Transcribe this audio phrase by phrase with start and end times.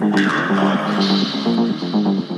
[0.00, 2.37] We are not.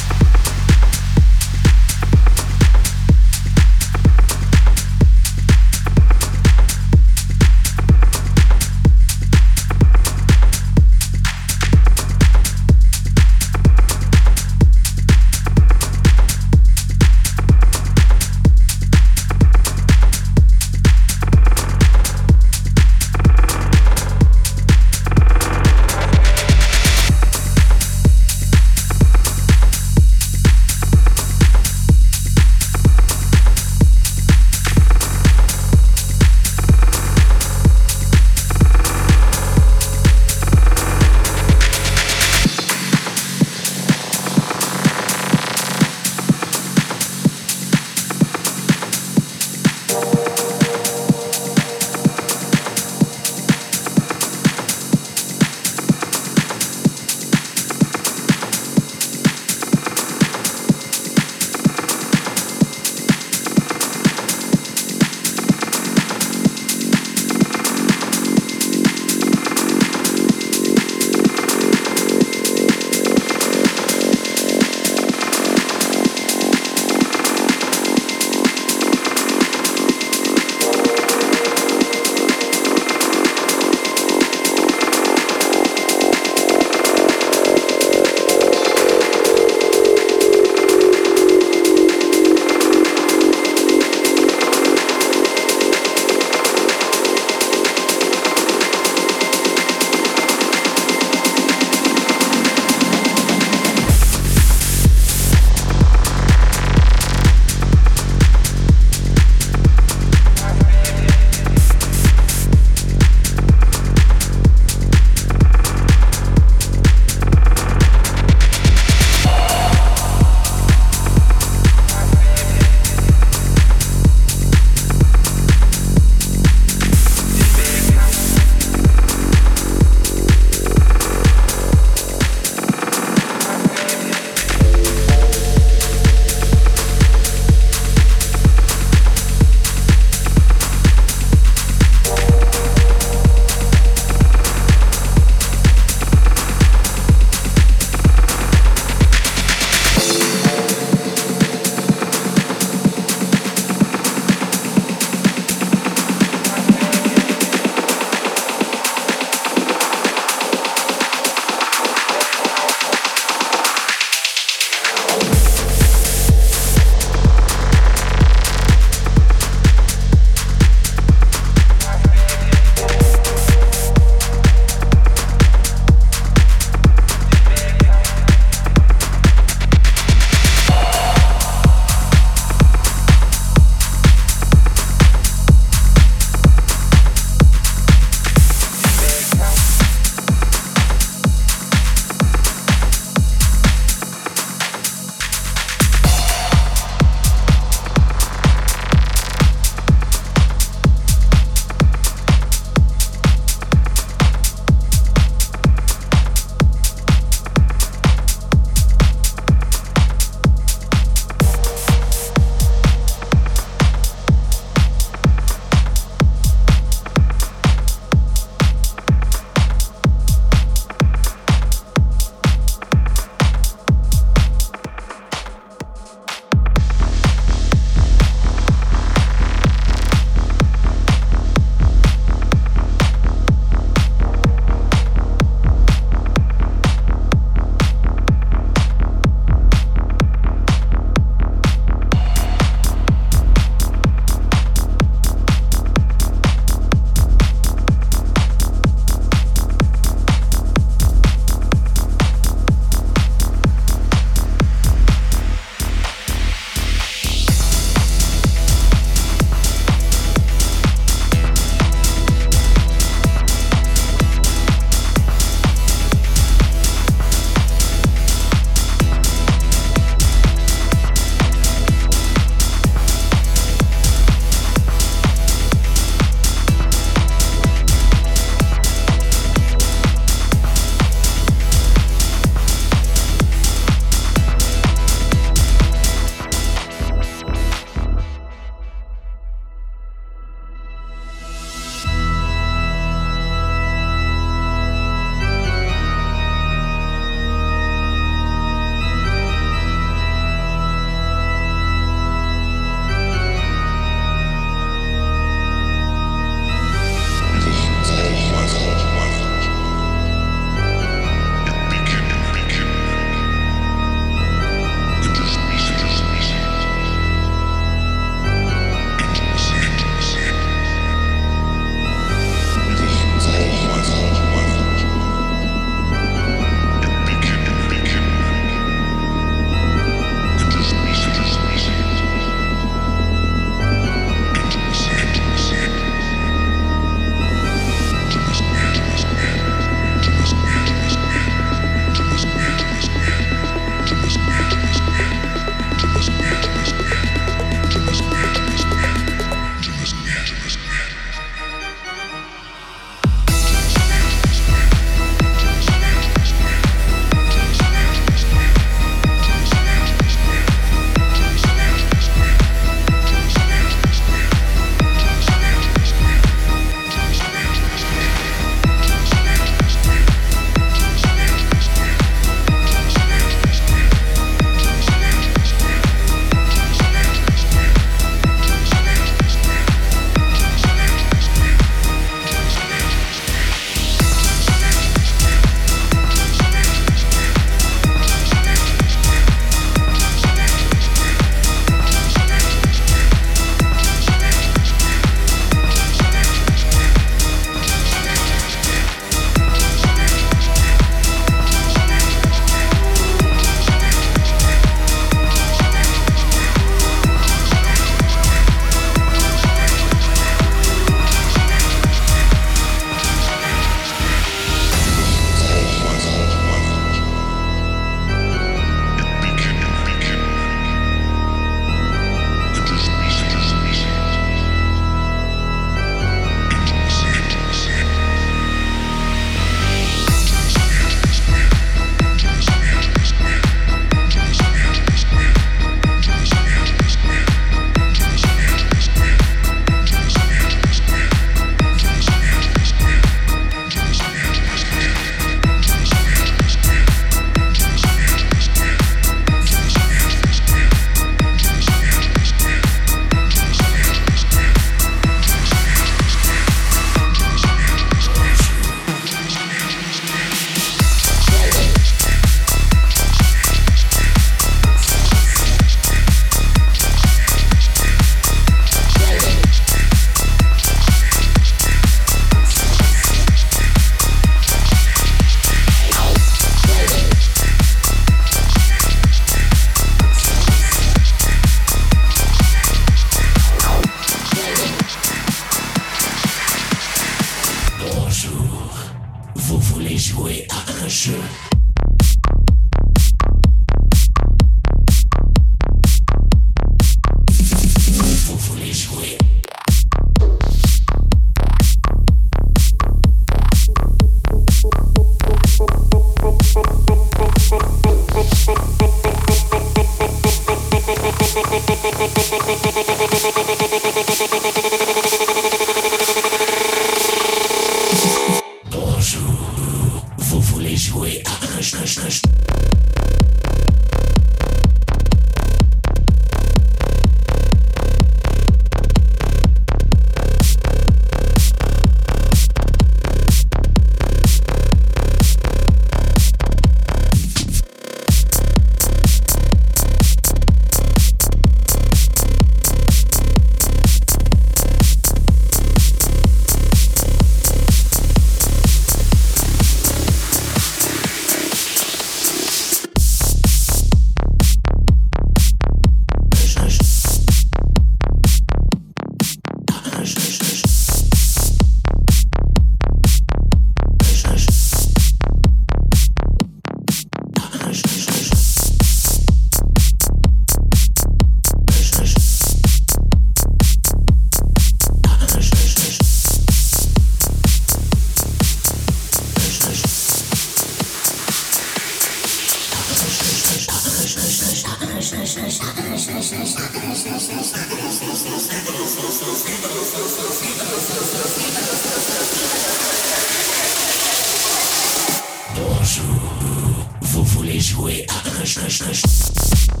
[598.71, 600.00] しかしかし。